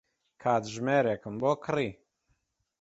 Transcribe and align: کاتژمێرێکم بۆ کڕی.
کاتژمێرێکم 0.41 1.35
بۆ 1.41 1.51
کڕی. 1.63 1.89